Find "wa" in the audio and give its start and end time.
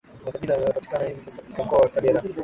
1.79-1.89